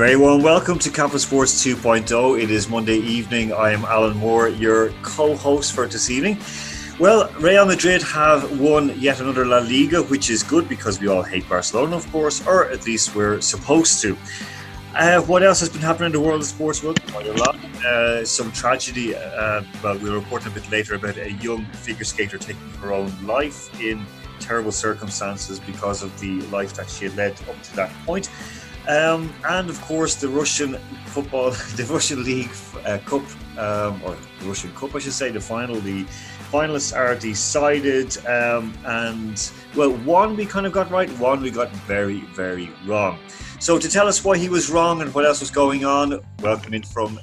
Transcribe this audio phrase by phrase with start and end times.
[0.00, 2.42] very warm welcome to Campus Sports 2.0.
[2.42, 3.52] It is Monday evening.
[3.52, 6.38] I am Alan Moore, your co host for this evening.
[6.98, 11.22] Well, Real Madrid have won yet another La Liga, which is good because we all
[11.22, 14.16] hate Barcelona, of course, or at least we're supposed to.
[14.96, 16.82] Uh, what else has been happening in the world of sports?
[16.82, 17.56] Well, quite a lot.
[17.84, 19.14] Uh, some tragedy.
[19.14, 23.12] Uh, well, we'll report a bit later about a young figure skater taking her own
[23.26, 24.06] life in
[24.38, 28.30] terrible circumstances because of the life that she had led up to that point.
[28.88, 32.50] Um, and of course, the Russian football, the Russian League
[32.84, 33.22] uh, Cup,
[33.58, 36.04] um, or the Russian Cup, I should say, the final, the
[36.50, 38.16] finalists are decided.
[38.26, 43.18] Um, and well, one we kind of got right, one we got very, very wrong.
[43.60, 46.74] So to tell us why he was wrong and what else was going on, welcome
[46.74, 47.20] in from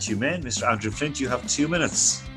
[0.00, 0.68] two men, Mr.
[0.68, 1.20] Andrew Flint.
[1.20, 2.27] You have two minutes.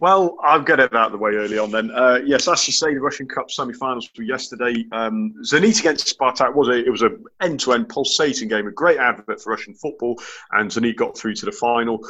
[0.00, 1.90] Well, I'll get it out of the way early on then.
[1.90, 4.86] Uh, yes, as you say, the Russian Cup semi-finals were yesterday.
[4.92, 9.42] Um, Zenit against Spartak was a it was an end-to-end pulsating game, a great advert
[9.42, 10.18] for Russian football,
[10.52, 12.00] and Zenit got through to the final.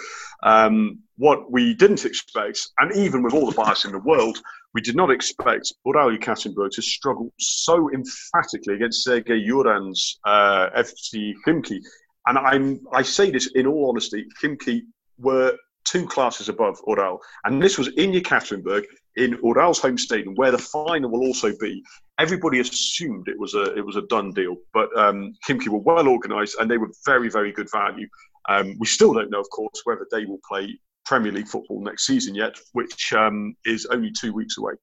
[0.44, 4.41] Um, what we didn't expect, and even with all the bias in the world,
[4.72, 11.34] we did not expect Ural Yekaterinburg to struggle so emphatically against Sergei Yuran's uh, FC
[11.44, 11.80] Khimki.
[12.27, 14.83] And I'm, I say this in all honesty, Khimki
[15.18, 17.20] were two classes above Ural.
[17.45, 18.84] And this was in Yekaterinburg,
[19.17, 21.83] in Ural's home stadium, where the final will also be.
[22.19, 26.08] Everybody assumed it was a it was a done deal, but um, Khimki were well
[26.08, 28.08] organised and they were very very good value.
[28.48, 32.06] Um, we still don't know, of course, whether they will play Premier League football next
[32.06, 34.75] season yet, which um, is only two weeks away.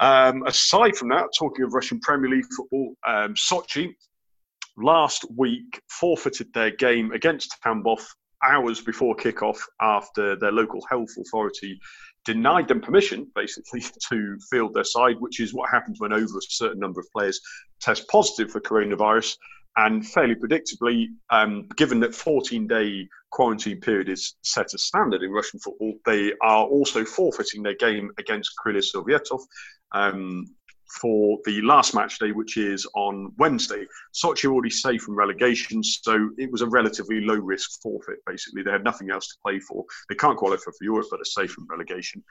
[0.00, 3.94] Um, aside from that, talking of Russian Premier League football, um, Sochi
[4.76, 8.02] last week forfeited their game against Tambov
[8.42, 11.80] hours before kickoff after their local health authority
[12.24, 16.42] denied them permission, basically, to field their side, which is what happens when over a
[16.42, 17.40] certain number of players
[17.80, 19.36] test positive for coronavirus.
[19.76, 25.30] And fairly predictably, um, given that 14 day quarantine period is set as standard in
[25.30, 29.40] Russian football, they are also forfeiting their game against Krylia Sovetov.
[29.92, 30.46] Um,
[31.00, 33.86] for the last match day, which is on Wednesday.
[34.14, 38.18] Sochi already safe from relegation, so it was a relatively low risk forfeit.
[38.26, 39.84] Basically, they had nothing else to play for.
[40.08, 42.22] They can't qualify for Europe, but are safe from relegation.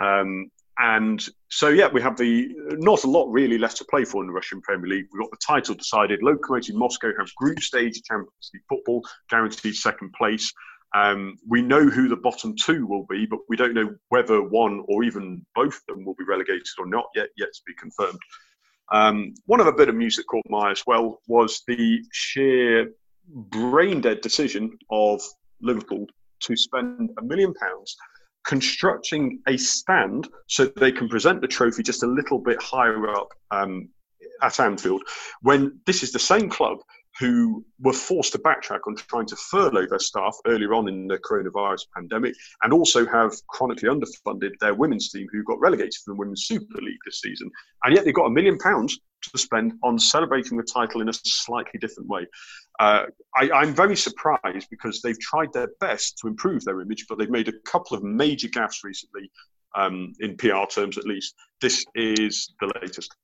[0.00, 4.22] Um, and so, yeah, we have the not a lot really left to play for
[4.22, 5.06] in the Russian Premier League.
[5.12, 6.20] We've got the title decided.
[6.20, 10.52] Lokomotiv Moscow have group stage Champions League football, guaranteed second place.
[10.94, 14.84] Um, we know who the bottom two will be, but we don't know whether one
[14.88, 17.28] or even both of them will be relegated or not yet.
[17.36, 18.18] Yet to be confirmed.
[18.92, 22.92] Um, one a bit of music caught my eye as well was the sheer
[23.26, 25.22] brain dead decision of
[25.60, 26.06] Liverpool
[26.40, 27.96] to spend a million pounds
[28.44, 33.28] constructing a stand so they can present the trophy just a little bit higher up
[33.50, 33.88] um,
[34.42, 35.02] at Anfield.
[35.40, 36.78] When this is the same club
[37.18, 41.18] who were forced to backtrack on trying to furlough their staff earlier on in the
[41.18, 46.18] coronavirus pandemic and also have chronically underfunded their women's team who got relegated from the
[46.18, 47.50] Women's Super League this season.
[47.84, 48.98] And yet they've got a million pounds
[49.30, 52.26] to spend on celebrating the title in a slightly different way.
[52.80, 53.04] Uh,
[53.36, 57.30] I, am very surprised because they've tried their best to improve their image, but they've
[57.30, 59.30] made a couple of major gaffes recently,
[59.76, 61.34] um, in PR terms at least.
[61.60, 63.14] This is the latest.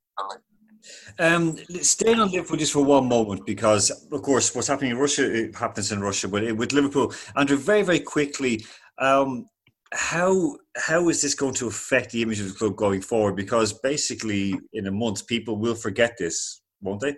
[1.18, 5.48] Um, staying on Liverpool just for one moment, because of course what's happening in Russia
[5.54, 8.64] happens in Russia, but with Liverpool, Andrew, very very quickly,
[8.98, 9.46] um,
[9.92, 13.36] how how is this going to affect the image of the club going forward?
[13.36, 17.16] Because basically, in a month, people will forget this, won't they?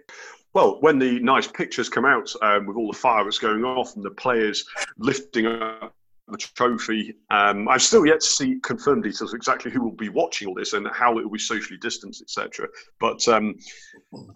[0.52, 4.04] Well, when the nice pictures come out um, with all the fireworks going off and
[4.04, 4.64] the players
[4.98, 5.94] lifting up
[6.30, 7.14] the trophy.
[7.30, 10.54] Um, I've still yet to see confirmed details of exactly who will be watching all
[10.54, 12.68] this and how it will be socially distanced, etc.
[12.98, 13.56] But um,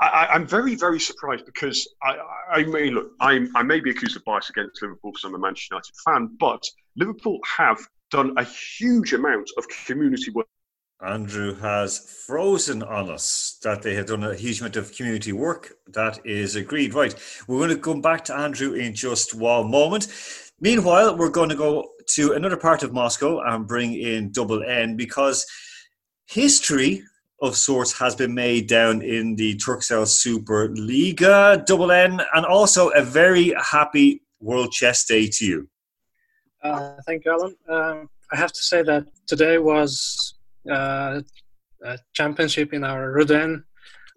[0.00, 2.16] I, am very, very surprised because I,
[2.50, 5.74] I look, I'm, I may be accused of bias against Liverpool because I'm a Manchester
[5.74, 6.62] United fan, but
[6.96, 7.78] Liverpool have
[8.10, 10.46] done a huge amount of community work.
[11.04, 15.74] Andrew has frozen on us that they have done a huge amount of community work.
[15.88, 16.94] That is agreed.
[16.94, 17.14] Right.
[17.46, 20.06] We're going to come back to Andrew in just one moment.
[20.64, 24.96] Meanwhile, we're going to go to another part of Moscow and bring in Double N
[24.96, 25.44] because
[26.24, 27.02] history
[27.42, 32.88] of sorts has been made down in the Turkcell Super Liga, Double N, and also
[32.92, 35.68] a very happy World Chess Day to you.
[36.62, 37.54] Uh, thank you, Alan.
[37.68, 40.32] Um, I have to say that today was
[40.70, 41.20] uh,
[41.84, 43.64] a championship in our Ruden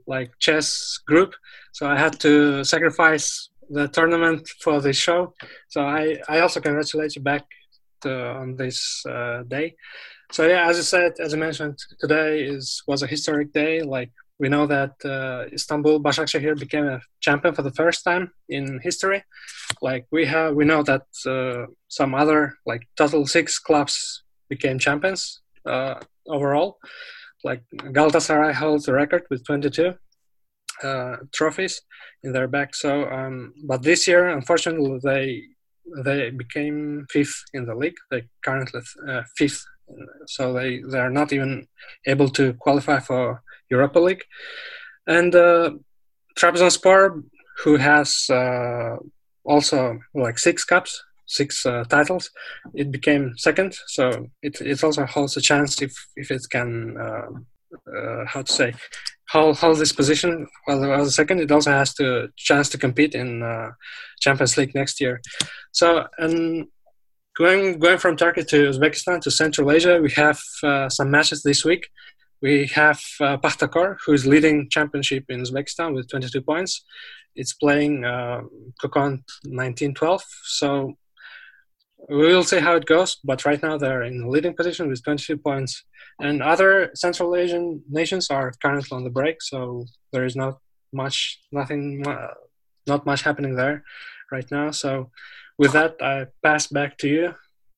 [0.07, 1.33] like chess group,
[1.73, 5.33] so I had to sacrifice the tournament for this show.
[5.69, 7.45] So I, I also congratulate you back
[8.01, 9.75] to, on this uh, day.
[10.31, 13.81] So yeah, as I said, as I mentioned, today is was a historic day.
[13.81, 18.79] Like we know that uh, Istanbul Başakşehir became a champion for the first time in
[18.83, 19.23] history.
[19.81, 25.41] Like we have, we know that uh, some other like total six clubs became champions
[25.65, 25.95] uh,
[26.27, 26.77] overall.
[27.43, 29.93] Like Galatasaray holds the record with 22
[30.83, 31.81] uh, trophies
[32.23, 32.75] in their back.
[32.75, 35.43] So, um, but this year, unfortunately, they
[36.03, 37.95] they became fifth in the league.
[38.11, 39.63] They currently uh, fifth,
[40.25, 41.67] so they they are not even
[42.05, 44.23] able to qualify for Europa League.
[45.07, 45.71] And uh,
[46.37, 47.23] Trabzonspor,
[47.63, 48.97] who has uh,
[49.45, 52.29] also like six cups, six uh, titles,
[52.73, 53.75] it became second.
[53.87, 57.29] So it it also holds a chance if if it can uh,
[57.97, 58.73] uh, how to say
[59.29, 61.39] hold hold this position well as a second.
[61.39, 63.71] It also has to chance to compete in uh,
[64.19, 65.21] Champions League next year.
[65.71, 66.67] So and
[67.37, 71.63] going going from Turkey to Uzbekistan to Central Asia, we have uh, some matches this
[71.63, 71.87] week.
[72.41, 73.37] We have uh,
[74.05, 76.83] who is leading championship in Uzbekistan with 22 points.
[77.35, 78.41] It's playing uh,
[78.81, 80.23] Kokand 1912.
[80.43, 80.93] So
[82.09, 83.17] we will see how it goes.
[83.23, 85.83] But right now they're in the leading position with 22 points.
[86.19, 89.41] And other Central Asian nations are currently on the break.
[89.41, 90.59] So there is not
[90.93, 92.33] much, nothing, uh,
[92.87, 93.83] not much happening there
[94.31, 94.71] right now.
[94.71, 95.11] So
[95.57, 97.33] with that, I pass back to you.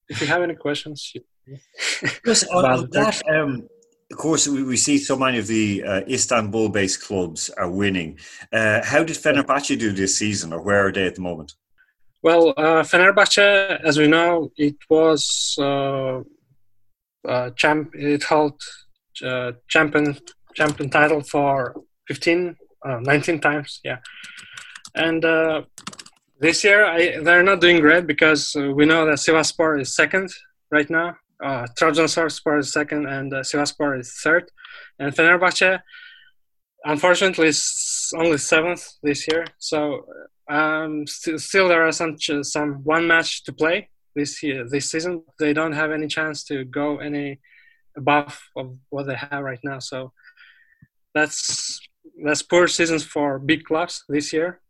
[0.08, 1.14] If you have any questions.
[2.26, 3.68] yes, on that, um,
[4.12, 8.20] of course, we, we see so many of the uh, Istanbul-based clubs are winning.
[8.52, 11.54] Uh, how did Fenerbahce do this season, or where are they at the moment?
[12.22, 16.22] Well, uh, Fenerbahce, as we know, it was uh,
[17.28, 17.92] uh, champ.
[17.94, 18.62] It held
[19.24, 20.18] uh, champion
[20.56, 21.76] champion title for
[22.08, 22.56] 15,
[22.86, 23.80] uh, 19 times.
[23.84, 24.00] Yeah,
[24.96, 25.62] and uh,
[26.40, 30.30] this year I, they're not doing great because we know that Sivasspor is second
[30.72, 34.52] right now uh, Trabzonspor is second and uh, Sivasspor is third.
[35.00, 35.80] And Fenerbahce,
[36.84, 39.46] unfortunately, is only seventh this year.
[39.58, 40.06] So
[40.50, 44.90] um, st- still there are some ch- some one match to play this year this
[44.92, 45.24] season.
[45.40, 47.40] They don't have any chance to go any
[47.96, 49.80] above of what they have right now.
[49.80, 50.12] So
[51.14, 51.80] that's
[52.24, 54.62] that's poor seasons for big clubs this year.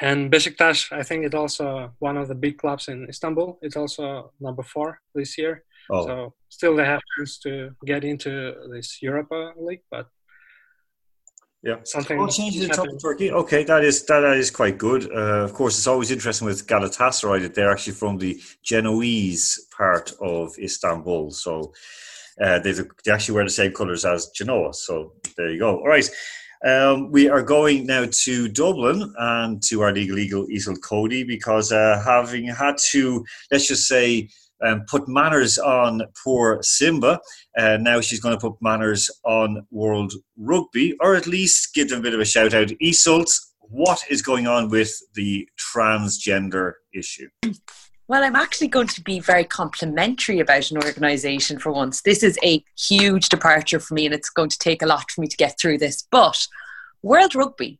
[0.00, 3.58] And Besiktas, I think it's also one of the big clubs in Istanbul.
[3.62, 5.62] It's also number four this year.
[5.88, 6.06] Oh.
[6.06, 10.08] So still they have chance to get into this Europa League, but
[11.64, 12.18] yeah, something.
[12.18, 13.32] Oh, change the top of Turkey.
[13.32, 15.10] Okay, that is that, that is quite good.
[15.10, 20.12] Uh, of course, it's always interesting with Galatasaray that they're actually from the Genoese part
[20.20, 21.30] of Istanbul.
[21.30, 21.72] So
[22.40, 22.74] uh, they
[23.10, 24.74] actually wear the same colours as Genoa.
[24.74, 25.78] So there you go.
[25.78, 26.08] All right.
[26.66, 31.72] Um, we are going now to Dublin and to our legal eagle Iseult Cody because
[31.72, 34.30] uh, having had to, let's just say,
[34.62, 37.20] um, put manners on poor Simba.
[37.56, 42.00] Uh, now she's going to put manners on World Rugby, or at least give them
[42.00, 42.68] a bit of a shout out.
[42.82, 43.30] Iseult,
[43.60, 47.28] what is going on with the transgender issue?
[48.06, 52.02] Well, I'm actually going to be very complimentary about an organisation for once.
[52.02, 55.22] This is a huge departure for me, and it's going to take a lot for
[55.22, 56.06] me to get through this.
[56.10, 56.46] But
[57.02, 57.78] World Rugby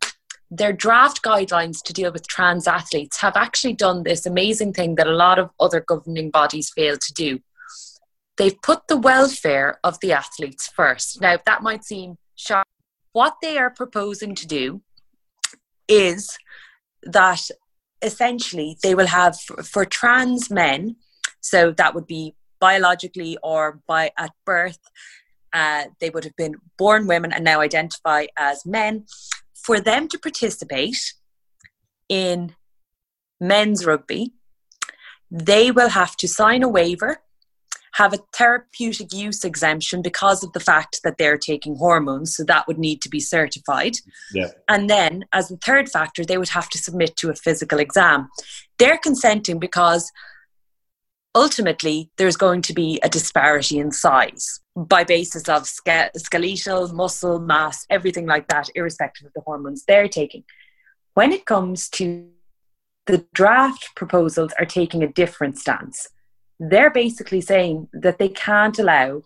[0.57, 5.09] their draft guidelines to deal with trans athletes have actually done this amazing thing that
[5.09, 7.41] a lot of other governing bodies fail to do.
[8.37, 11.21] They've put the welfare of the athletes first.
[11.21, 12.67] Now, that might seem sharp.
[13.13, 14.83] What they are proposing to do
[15.89, 16.39] is
[17.03, 17.43] that
[18.01, 20.97] essentially they will have for trans men,
[21.41, 24.79] so that would be biologically or by at birth,
[25.53, 29.05] uh, they would have been born women and now identify as men
[29.65, 31.15] for them to participate
[32.09, 32.55] in
[33.41, 34.33] men's rugby,
[35.31, 37.23] they will have to sign a waiver,
[37.95, 42.67] have a therapeutic use exemption because of the fact that they're taking hormones, so that
[42.67, 43.95] would need to be certified.
[44.33, 44.51] Yeah.
[44.69, 48.29] And then, as the third factor, they would have to submit to a physical exam.
[48.79, 50.11] They're consenting because
[51.35, 57.87] ultimately there's going to be a disparity in size by basis of skeletal, muscle mass,
[57.91, 60.45] everything like that, irrespective of the hormones they're taking.
[61.15, 62.29] When it comes to
[63.07, 66.09] the draft proposals are taking a different stance.
[66.59, 69.23] They're basically saying that they can't allow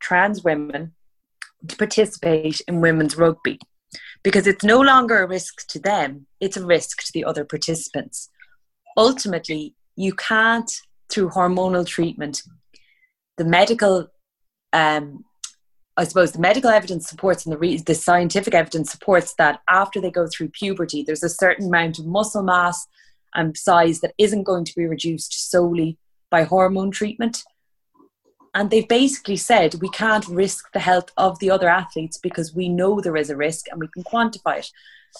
[0.00, 0.94] trans women
[1.68, 3.58] to participate in women's rugby
[4.24, 8.30] because it's no longer a risk to them, it's a risk to the other participants.
[8.96, 10.70] Ultimately, you can't
[11.12, 12.42] through hormonal treatment.
[13.36, 14.08] The medical,
[14.72, 15.24] um,
[15.96, 20.00] I suppose, the medical evidence supports and the, re- the scientific evidence supports that after
[20.00, 22.86] they go through puberty, there's a certain amount of muscle mass
[23.34, 25.98] and size that isn't going to be reduced solely
[26.30, 27.42] by hormone treatment.
[28.54, 32.68] And they've basically said we can't risk the health of the other athletes because we
[32.68, 34.70] know there is a risk and we can quantify it.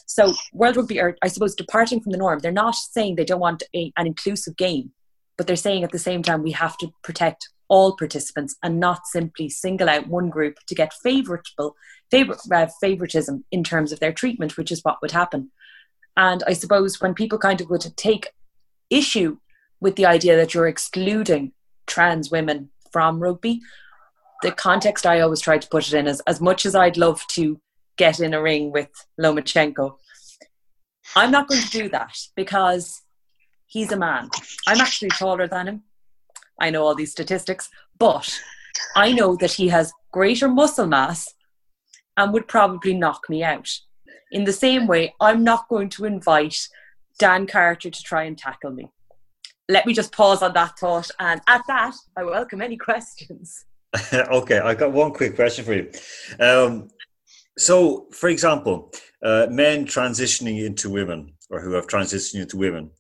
[0.07, 2.39] So World Rugby are, I suppose, departing from the norm.
[2.39, 4.93] They're not saying they don't want a, an inclusive game,
[5.37, 9.07] but they're saying at the same time we have to protect all participants and not
[9.07, 11.75] simply single out one group to get favorable
[12.11, 15.51] favor, uh, favoritism in terms of their treatment, which is what would happen.
[16.17, 18.33] And I suppose when people kind of would take
[18.91, 19.39] issue
[19.81, 21.53] with the idea that you're excluding
[21.87, 23.61] trans women from rugby,
[24.43, 27.27] the context I always try to put it in is as much as I'd love
[27.29, 27.59] to
[27.97, 29.97] get in a ring with Lomachenko,
[31.17, 33.01] I'm not going to do that because
[33.73, 34.29] he's a man.
[34.67, 35.83] I'm actually taller than him.
[36.61, 38.39] I know all these statistics, but
[38.95, 41.33] I know that he has greater muscle mass
[42.17, 43.69] and would probably knock me out.
[44.31, 46.69] In the same way, I'm not going to invite
[47.19, 48.91] Dan Carter to try and tackle me.
[49.69, 53.65] Let me just pause on that thought, and at that, I welcome any questions.
[54.13, 55.91] okay, I've got one quick question for you.
[56.41, 56.89] Um,
[57.57, 62.91] so, for example, uh, men transitioning into women, or who have transitioned into women,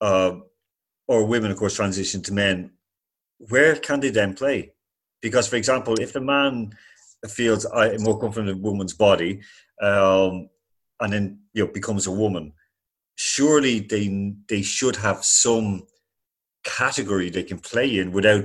[0.00, 0.36] uh,
[1.08, 2.70] or women, of course, transition to men,
[3.38, 4.72] where can they then play?
[5.20, 6.72] Because, for example, if the man
[7.28, 9.40] feels uh, more comfortable in a woman's body,
[9.82, 10.48] um,
[11.00, 12.52] and then you know becomes a woman,
[13.16, 15.86] surely they they should have some
[16.64, 18.44] category they can play in without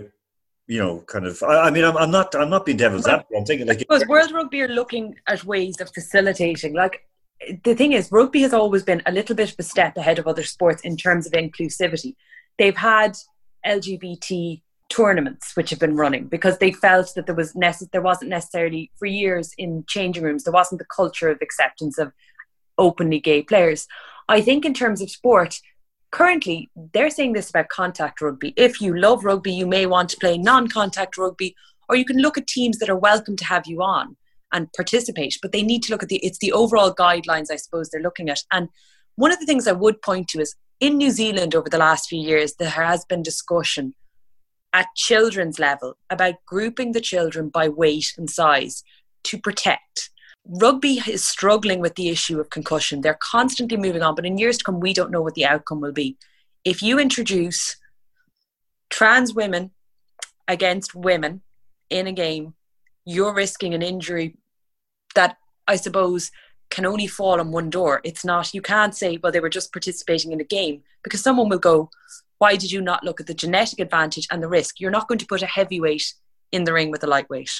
[0.68, 1.42] you know, kind of.
[1.44, 2.34] I, I mean, I'm, I'm, not.
[2.36, 3.38] I'm not being devil's advocate.
[3.38, 6.74] I'm thinking like because World Rugby are looking at ways of facilitating.
[6.74, 7.02] Like
[7.64, 10.28] the thing is, rugby has always been a little bit of a step ahead of
[10.28, 12.16] other sports in terms of inclusivity.
[12.58, 13.18] They've had
[13.66, 18.30] LGBT tournaments which have been running because they felt that there was nece- there wasn't
[18.30, 22.14] necessarily for years in changing rooms there wasn't the culture of acceptance of
[22.78, 23.88] openly gay players.
[24.30, 25.60] I think in terms of sport,
[26.12, 28.54] currently they're saying this about contact rugby.
[28.56, 31.56] If you love rugby, you may want to play non contact rugby,
[31.90, 34.16] or you can look at teams that are welcome to have you on
[34.56, 35.38] and participate.
[35.42, 38.30] But they need to look at the it's the overall guidelines, I suppose, they're looking
[38.30, 38.42] at.
[38.52, 38.70] And
[39.16, 42.10] one of the things I would point to is in New Zealand over the last
[42.10, 43.94] few years, there has been discussion
[44.74, 48.84] at children's level about grouping the children by weight and size
[49.26, 50.10] to protect
[50.48, 53.02] rugby is struggling with the issue of concussion.
[53.02, 55.82] They're constantly moving on, but in years to come, we don't know what the outcome
[55.82, 56.18] will be.
[56.64, 57.78] If you introduce
[58.90, 59.72] trans women
[60.48, 61.42] against women
[61.90, 62.54] in a game,
[63.06, 64.38] you're risking an injury
[65.16, 66.32] that I suppose
[66.70, 68.02] can only fall on one door.
[68.04, 71.50] It's not, you can't say, well, they were just participating in a game because someone
[71.50, 71.90] will go,
[72.38, 74.80] why did you not look at the genetic advantage and the risk?
[74.80, 76.14] You're not going to put a heavyweight
[76.52, 77.52] in the ring with a lightweight.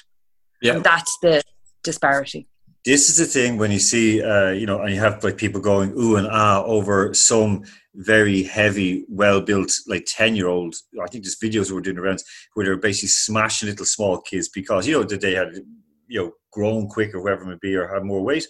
[0.62, 0.76] Yeah.
[0.76, 1.42] And that's the
[1.84, 2.48] disparity
[2.86, 5.60] this is the thing when you see, uh, you know, and you have like people
[5.60, 7.64] going ooh and ah over some
[7.96, 10.76] very heavy, well built, like 10 year old.
[11.02, 12.22] I think there's videos we're doing around
[12.54, 15.56] where they're basically smashing little small kids because, you know, that they had,
[16.08, 18.48] you know, grown quick or whatever it may be or had more weight,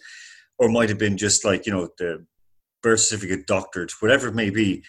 [0.58, 2.26] or might have been just like, you know, the
[2.82, 4.84] birth certificate doctored, whatever it may be.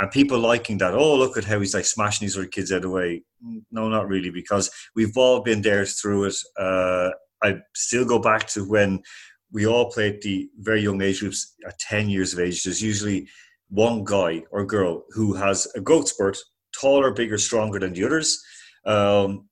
[0.00, 2.76] And people liking that, oh, look at how he's like smashing these other kids out
[2.76, 3.24] of the way.
[3.72, 6.36] No, not really, because we've all been there through it.
[6.56, 7.10] Uh,
[7.42, 9.02] I still go back to when
[9.50, 12.62] we all play at the very young age groups at 10 years of age.
[12.62, 13.28] There's usually
[13.70, 16.38] one guy or girl who has a growth spurt,
[16.78, 18.42] taller, bigger, stronger than the others.
[18.84, 19.48] Um,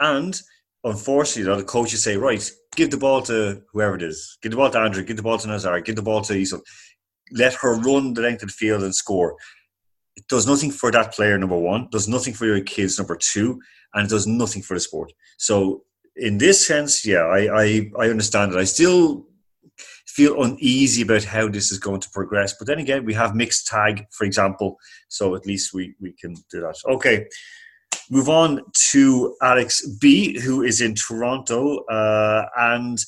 [0.00, 0.40] and
[0.84, 4.38] unfortunately, the coaches say, right, give the ball to whoever it is.
[4.42, 6.62] Give the ball to Andrew, give the ball to Nazar, give the ball to Iseult.
[7.32, 9.36] Let her run the length of the field and score.
[10.16, 13.60] It does nothing for that player, number one, does nothing for your kids, number two,
[13.94, 15.12] and it does nothing for the sport.
[15.38, 15.82] So
[16.16, 18.58] in this sense, yeah, I, I, I understand it.
[18.58, 19.26] I still
[20.06, 22.54] feel uneasy about how this is going to progress.
[22.56, 26.34] But then again, we have mixed tag, for example, so at least we, we can
[26.50, 26.76] do that.
[26.86, 27.26] Okay,
[28.10, 31.84] move on to Alex B, who is in Toronto.
[31.84, 32.98] Uh, and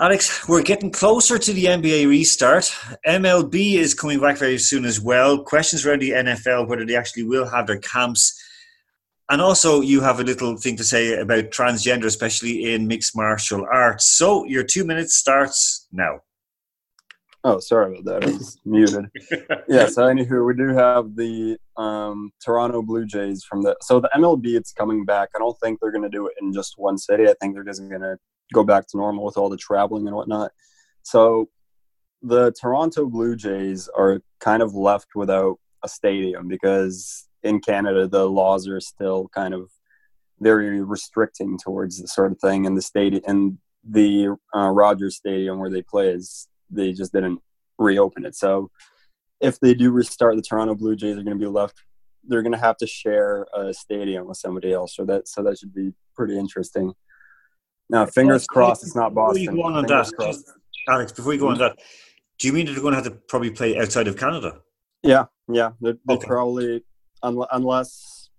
[0.00, 2.64] Alex, we're getting closer to the NBA restart.
[3.06, 5.42] MLB is coming back very soon as well.
[5.42, 8.38] Questions around the NFL, whether they actually will have their camps
[9.32, 13.66] and also, you have a little thing to say about transgender, especially in mixed martial
[13.72, 14.04] arts.
[14.04, 16.20] So, your two minutes starts now.
[17.44, 18.28] Oh, sorry about that.
[18.28, 19.06] I was muted.
[19.68, 23.76] Yeah, so anywho, we do have the um, Toronto Blue Jays from the.
[23.80, 25.30] So the MLB, it's coming back.
[25.34, 27.28] I don't think they're going to do it in just one city.
[27.28, 28.16] I think they're just going to
[28.52, 30.52] go back to normal with all the traveling and whatnot.
[31.02, 31.48] So
[32.22, 38.28] the Toronto Blue Jays are kind of left without a stadium because in Canada, the
[38.28, 39.70] laws are still kind of
[40.40, 42.66] very restricting towards the sort of thing.
[42.66, 43.58] And the stadium and
[43.88, 47.40] the uh, Rogers Stadium where they play is they just didn't
[47.78, 48.34] reopen it.
[48.34, 48.70] So
[49.40, 51.76] if they do restart, the Toronto Blue Jays are going to be left
[52.24, 55.58] they're going to have to share a stadium with somebody else, so that so that
[55.58, 56.92] should be pretty interesting.
[57.90, 59.44] Now, fingers crossed, it's not Boston.
[59.44, 60.46] Before you go on, on that,
[60.88, 61.78] Alex, before you go on that,
[62.38, 64.60] do you mean that they're going to have to probably play outside of Canada?
[65.02, 66.26] Yeah, yeah, they're, they're Okay.
[66.26, 66.84] probably
[67.22, 68.30] unless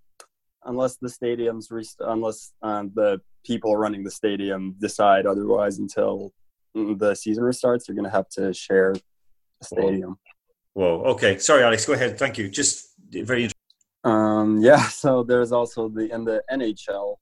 [0.66, 6.32] unless the stadiums rest- unless um, the people running the stadium decide otherwise until
[6.74, 8.92] the season restarts, they're going to have to share
[9.62, 10.18] a stadium.
[10.74, 11.04] Whoa.
[11.04, 11.38] Okay.
[11.38, 11.86] Sorry, Alex.
[11.86, 12.18] Go ahead.
[12.18, 12.50] Thank you.
[12.50, 13.54] Just very interesting.
[14.04, 17.16] Um, yeah, so there's also the in the NHL,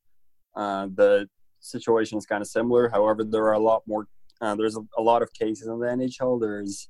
[0.55, 1.27] uh, the
[1.59, 2.89] situation is kind of similar.
[2.89, 4.07] However, there are a lot more.
[4.39, 6.39] Uh, there's a, a lot of cases in the NHL.
[6.41, 6.89] There's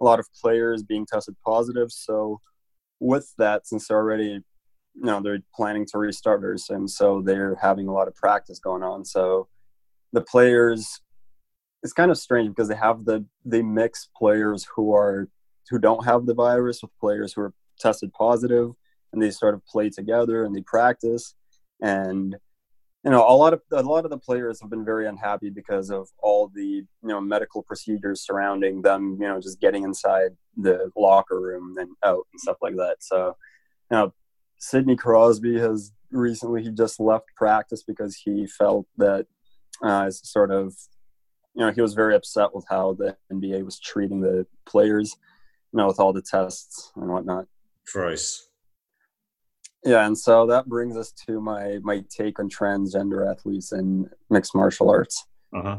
[0.00, 1.90] a lot of players being tested positive.
[1.90, 2.40] So
[2.98, 4.42] with that, since they're already, you
[4.94, 8.82] know, they're planning to restart their sim, so they're having a lot of practice going
[8.82, 9.04] on.
[9.04, 9.48] So
[10.12, 11.00] the players,
[11.82, 15.28] it's kind of strange because they have the they mix players who are
[15.70, 18.72] who don't have the virus with players who are tested positive
[19.12, 21.34] and they sort of play together and they practice.
[21.82, 22.36] And
[23.04, 25.90] you know a lot of a lot of the players have been very unhappy because
[25.90, 30.90] of all the you know medical procedures surrounding them you know just getting inside the
[30.96, 32.96] locker room and out and stuff like that.
[33.00, 33.36] So
[33.90, 34.12] you know
[34.58, 39.26] sidney crosby has recently he just left practice because he felt that
[39.82, 40.74] uh, sort of
[41.54, 45.16] you know he was very upset with how the nba was treating the players
[45.72, 47.46] you know with all the tests and whatnot
[47.86, 48.50] Christ.
[49.84, 54.54] yeah, and so that brings us to my my take on transgender athletes in mixed
[54.54, 55.26] martial arts.
[55.54, 55.78] Uh huh.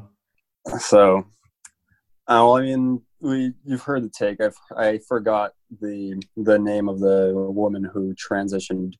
[0.80, 1.20] So,
[2.28, 4.40] uh, well, I mean, we you've heard the take.
[4.42, 8.94] I I forgot the the name of the woman who transitioned.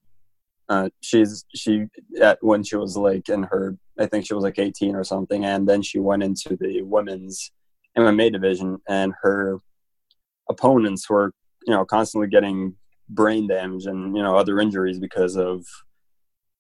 [0.70, 1.88] Uh, she's she
[2.22, 5.46] at when she was like in her I think she was like 18 or something,
[5.46, 7.52] and then she went into the women's
[7.98, 9.60] MMA division, and her
[10.50, 11.34] opponents were
[11.68, 12.76] you know constantly getting
[13.10, 15.66] brain damage and you know other injuries because of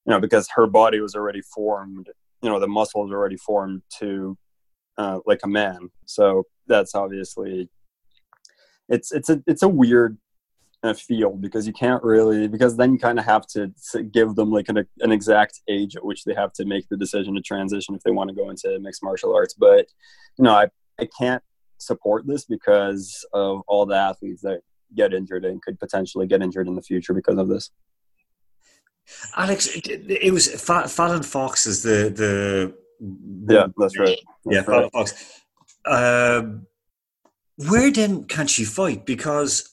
[0.05, 2.07] you know because her body was already formed
[2.41, 4.37] you know the muscles already formed to
[4.97, 5.89] uh, like a man.
[6.05, 7.69] So that's obviously
[8.89, 10.17] it's it's a it's a weird
[10.83, 13.71] uh, field because you can't really because then you kind of have to
[14.11, 17.35] give them like an, an exact age at which they have to make the decision
[17.35, 19.85] to transition if they want to go into mixed martial arts but
[20.39, 20.65] you know i
[20.99, 21.43] i can't
[21.77, 24.61] support this because of all the athletes that
[24.95, 27.71] get injured and could potentially get injured in the future because of this.
[29.35, 34.17] Alex, it, was Fa- Fallon Fox is the the Yeah, that's right.
[34.45, 34.91] yeah, Fallon right.
[34.91, 35.41] Fox.
[35.85, 36.67] Um,
[37.67, 39.05] where then can she fight?
[39.05, 39.70] Because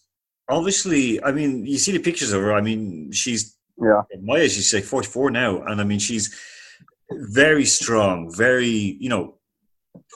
[0.49, 2.53] obviously, I mean, you see the pictures of her.
[2.55, 6.35] I mean, she's Yeah, my age, she's like forty four now, and I mean, she's
[7.11, 8.69] very strong, very
[9.01, 9.35] you know.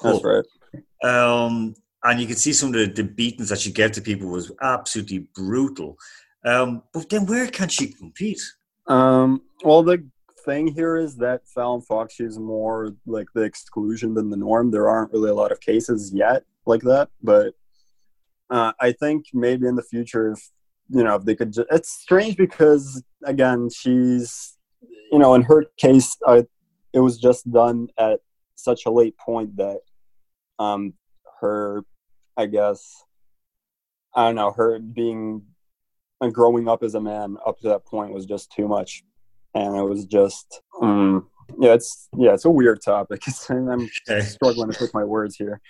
[0.03, 0.23] tough.
[0.25, 0.45] right.
[1.05, 4.29] Um, and you can see some of the, the beatings that she gave to people
[4.29, 5.97] was absolutely brutal.
[6.45, 8.41] Um, but then where can she compete?
[8.89, 10.05] Um, well, the
[10.45, 14.71] thing here is that Fallon Fox is more like the exclusion than the norm.
[14.71, 17.55] There aren't really a lot of cases yet like that, but
[18.51, 20.51] uh, I think maybe in the future, if
[20.89, 24.57] you know, if they could, ju- it's strange because again, she's,
[25.11, 26.17] you know, in her case,
[26.93, 28.21] it was just done at
[28.57, 29.81] such a late point that,
[30.59, 30.93] um,
[31.41, 31.85] her,
[32.37, 33.05] I guess,
[34.15, 35.43] I don't know, her being
[36.21, 39.03] and growing up as a man up to that point was just too much.
[39.55, 41.29] And it was just um,
[41.61, 44.21] yeah it's yeah it's a weird topic i'm Okay.
[44.21, 45.61] struggling to pick my words here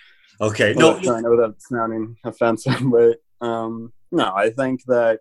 [0.41, 5.19] Okay, no i know that's sounding offensive but um no i think that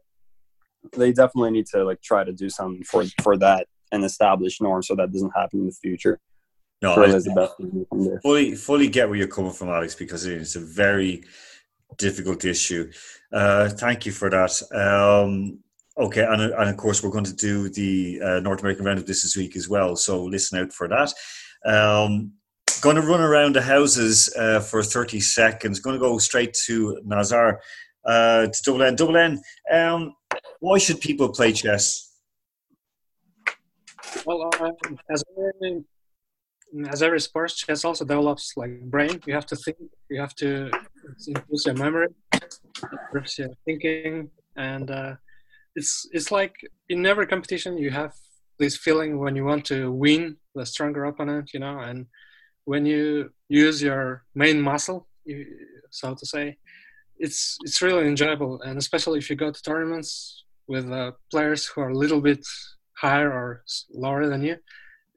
[0.96, 4.88] they definitely need to like try to do something for for that and establish norms
[4.88, 6.18] so that doesn't happen in the future
[6.82, 9.94] no, I the best thing from there fully fully get where you're coming from, Alex,
[9.94, 11.22] because it's a very
[11.96, 12.90] difficult issue.
[13.32, 14.50] Uh, thank you for that.
[14.72, 15.60] Um,
[15.98, 19.06] okay, and, and of course we're going to do the uh, North American round of
[19.06, 19.96] this week as well.
[19.96, 21.12] So listen out for that.
[21.64, 22.32] Um,
[22.80, 25.80] going to run around the houses uh, for 30 seconds.
[25.80, 27.60] Going to go straight to Nazar
[28.04, 28.96] uh, to Double N.
[28.96, 29.40] Double N.
[29.70, 30.14] Um,
[30.60, 32.10] why should people play chess?
[34.26, 35.84] Well, um, as every,
[36.88, 39.20] as every sports, chess also develops like brain.
[39.26, 39.76] You have to think.
[40.08, 42.08] You have to it improves your memory,
[42.92, 45.14] improves your thinking, and uh,
[45.74, 46.54] it's it's like
[46.88, 48.12] in every competition you have
[48.58, 52.06] this feeling when you want to win the stronger opponent, you know, and
[52.64, 55.46] when you use your main muscle, you,
[55.90, 56.56] so to say,
[57.18, 61.80] it's it's really enjoyable, and especially if you go to tournaments with uh, players who
[61.80, 62.44] are a little bit
[62.96, 64.56] higher or lower than you.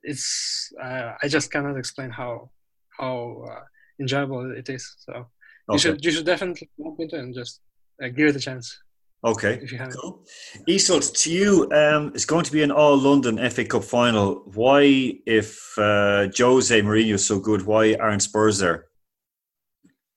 [0.04, 2.50] It's uh, I just cannot explain how
[2.98, 3.63] how uh,
[4.00, 4.96] enjoyable it is.
[5.00, 5.28] So
[5.72, 7.62] you should you should definitely jump into it and just
[8.04, 8.78] uh, give it a chance.
[9.26, 9.60] Okay,
[10.00, 10.24] cool.
[10.70, 14.44] Iseult, to you, um, it's going to be an all London FA Cup final.
[14.54, 18.86] Why, if uh, Jose Mourinho is so good, why aren't Spurs there?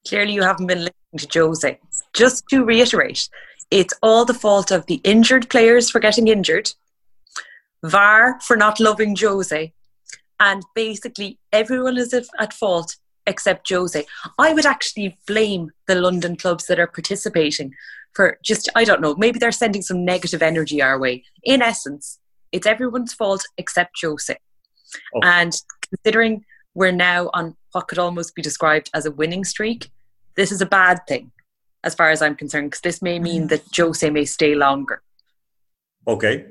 [0.07, 1.81] Clearly, you haven't been listening to Jose.
[2.13, 3.31] Just to reiterate,
[3.71, 6.71] it's all the fault of the injured players for getting injured,
[7.83, 9.73] VAR for not loving Jose,
[10.39, 14.05] and basically everyone is at fault except Jose.
[14.39, 17.73] I would actually blame the London clubs that are participating
[18.19, 21.23] for just, I don't know, maybe they're sending some negative energy our way.
[21.45, 22.19] In essence,
[22.51, 24.37] it's everyone's fault except Jose.
[25.15, 25.21] Oh.
[25.23, 25.53] And
[25.89, 29.93] considering we're now on what could almost be described as a winning streak,
[30.35, 31.31] this is a bad thing
[31.85, 35.01] as far as I'm concerned, because this may mean that Jose may stay longer.
[36.09, 36.45] Okay.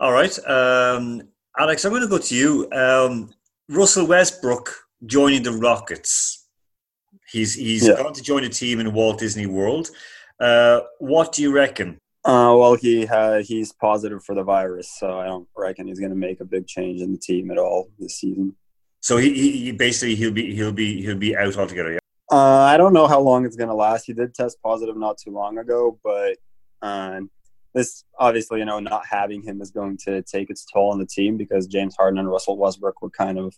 [0.00, 0.34] All right.
[0.46, 2.70] Um, Alex, I'm going to go to you.
[2.72, 3.34] Um,
[3.68, 6.46] Russell Westbrook joining the Rockets.
[7.30, 7.96] He's he's yeah.
[7.96, 9.90] gone to join a team in Walt Disney World.
[10.40, 11.98] Uh, what do you reckon?
[12.24, 16.10] Uh, well, he uh, he's positive for the virus, so I don't reckon he's going
[16.10, 18.56] to make a big change in the team at all this season.
[19.00, 21.92] So he, he basically he'll be he'll be he'll be out altogether.
[21.92, 21.98] Yeah.
[22.30, 24.06] Uh, I don't know how long it's going to last.
[24.06, 26.36] He did test positive not too long ago, but
[26.82, 27.20] uh,
[27.74, 31.06] this obviously, you know, not having him is going to take its toll on the
[31.06, 33.54] team because James Harden and Russell Westbrook were kind of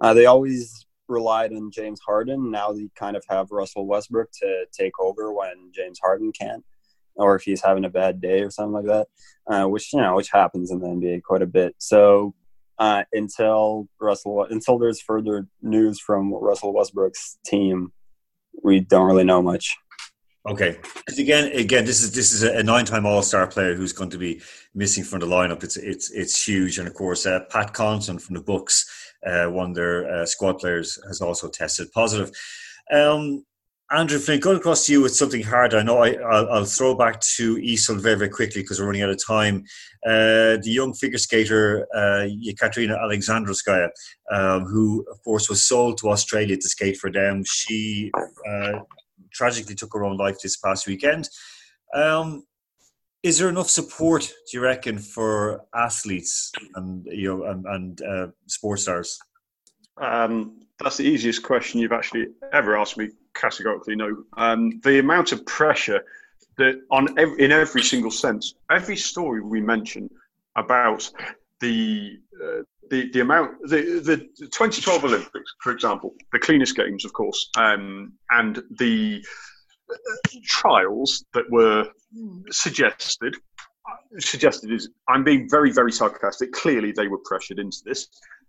[0.00, 2.50] uh, they always relied on James Harden.
[2.50, 6.64] Now they kind of have Russell Westbrook to take over when James Harden can't,
[7.16, 9.08] or if he's having a bad day or something like that,
[9.46, 11.74] uh, which you know which happens in the NBA quite a bit.
[11.78, 12.34] So
[12.78, 17.92] uh, until Russell until there's further news from Russell Westbrook's team,
[18.62, 19.76] we don't really know much.
[20.46, 20.78] Okay,
[21.18, 24.40] again, again, this is this is a nine-time All-Star player who's going to be
[24.74, 25.62] missing from the lineup.
[25.62, 29.74] It's it's it's huge, and of course, uh, Pat Connaughton from the Bucks one of
[29.74, 32.30] their uh, squad players has also tested positive.
[32.92, 33.44] Um,
[33.90, 35.72] Andrew Flint, going across to you with something hard.
[35.72, 36.10] I know I,
[36.42, 39.64] will throw back to Iseult very, very quickly because we're running out of time.
[40.04, 43.88] Uh, the young figure skater, uh, Yekaterina Alexandrovskaya,
[44.30, 47.42] um, who, of course, was sold to Australia to skate for them.
[47.46, 48.10] She
[48.46, 48.80] uh,
[49.32, 51.30] tragically took her own life this past weekend.
[51.94, 52.44] Um,
[53.22, 58.26] is there enough support do you reckon for athletes and you know and, and uh,
[58.46, 59.18] sports stars?
[60.00, 64.24] Um, that's the easiest question you've actually ever asked me categorically no.
[64.36, 66.04] Um, the amount of pressure
[66.56, 70.08] that on every, in every single sense every story we mention
[70.56, 71.10] about
[71.60, 77.12] the uh, the, the amount the, the 2012 olympics for example the cleanest games of
[77.12, 79.24] course um, and the
[80.44, 81.86] trials that were
[82.50, 83.34] suggested
[84.18, 86.52] suggested is I'm being very very sarcastic.
[86.52, 88.08] Clearly, they were pressured into this.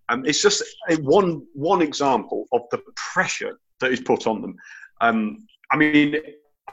[0.09, 4.55] Um, it's just a one one example of the pressure that is put on them.
[5.01, 6.15] Um, I mean,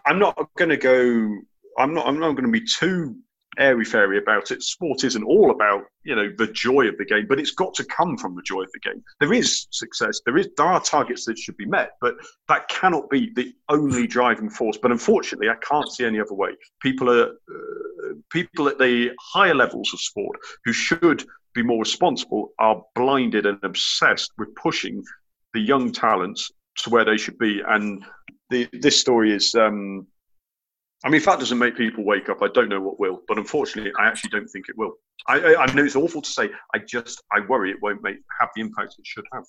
[0.06, 1.36] I'm not going to go.
[1.78, 2.06] I'm not.
[2.06, 3.16] I'm not going to be too
[3.58, 4.62] airy fairy about it.
[4.62, 7.84] Sport isn't all about you know the joy of the game, but it's got to
[7.84, 9.02] come from the joy of the game.
[9.20, 10.20] There is success.
[10.24, 12.14] There is there are targets that should be met, but
[12.48, 14.78] that cannot be the only driving force.
[14.80, 16.50] But unfortunately, I can't see any other way.
[16.80, 22.52] People are uh, people at the higher levels of sport who should be more responsible
[22.58, 25.02] are blinded and obsessed with pushing
[25.54, 27.62] the young talents to where they should be.
[27.66, 28.04] And
[28.50, 29.54] the, this story is.
[29.54, 30.06] Um,
[31.06, 33.22] I mean, if that doesn't make people wake up, I don't know what will.
[33.28, 34.94] But unfortunately, I actually don't think it will.
[35.28, 36.50] I, I, I know it's awful to say.
[36.74, 39.44] I just I worry it won't make have the impact it should have.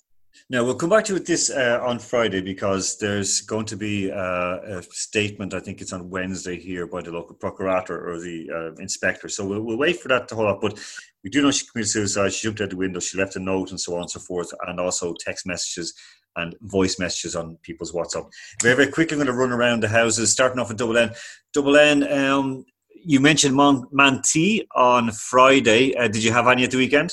[0.50, 4.08] Now we'll come back to with this uh, on Friday because there's going to be
[4.08, 5.52] uh, a statement.
[5.52, 9.28] I think it's on Wednesday here by the local procurator or the uh, inspector.
[9.28, 10.60] So we'll, we'll, wait for that to hold up.
[10.60, 10.78] But
[11.24, 12.34] we do know she committed suicide.
[12.34, 13.00] She jumped out the window.
[13.00, 15.92] She left a note and so on and so forth, and also text messages
[16.38, 18.30] and voice messages on people's WhatsApp.
[18.62, 21.10] Very, very quickly, I'm going to run around the houses, starting off with Double N.
[21.52, 22.64] Double N, um,
[23.04, 25.96] you mentioned Mon- Manti on Friday.
[25.96, 27.12] Uh, did you have any at the weekend?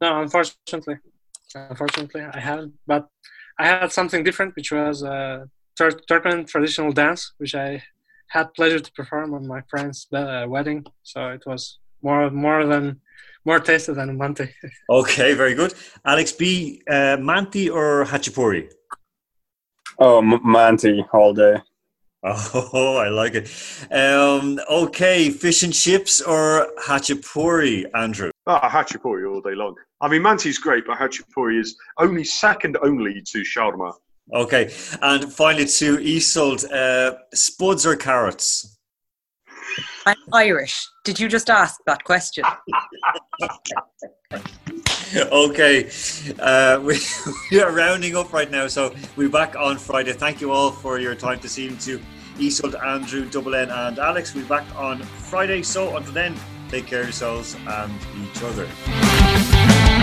[0.00, 0.96] No, unfortunately.
[1.54, 2.74] Unfortunately, I haven't.
[2.86, 3.08] But
[3.58, 7.82] I had something different, which was a Tur- Turkmen traditional dance, which I
[8.28, 10.84] had pleasure to perform on my friend's uh, wedding.
[11.02, 13.00] So it was more more than
[13.44, 14.48] more tasty than Manti.
[14.90, 15.74] okay, very good.
[16.04, 18.70] Alex B, uh, Manti or Hachapuri?
[19.98, 21.56] Oh, M- Manti all day.
[22.24, 23.50] Oh, I like it.
[23.90, 28.30] Um, okay, fish and chips or Hachapuri, Andrew?
[28.46, 29.74] Ah, Hachapuri all day long.
[30.00, 33.92] I mean, Manti's great, but Hachapuri is only second only to shawarma.
[34.32, 38.78] Okay, and finally to Iseult, uh, spuds or carrots?
[40.06, 40.86] I'm Irish.
[41.04, 42.44] Did you just ask that question?
[45.16, 45.90] okay,
[46.38, 46.98] uh, we,
[47.50, 50.12] we, are rounding up right now, so we're back on Friday.
[50.12, 52.00] Thank you all for your time this evening to
[52.38, 54.34] Iseult, Andrew, Double N, and Alex.
[54.34, 55.62] We're back on Friday.
[55.62, 56.34] So until then,
[56.68, 60.01] take care of yourselves and each other.